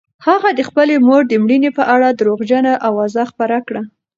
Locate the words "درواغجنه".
2.19-2.71